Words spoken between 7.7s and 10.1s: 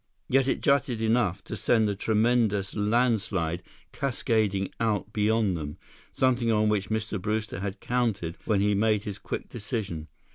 counted when he made his quick decision.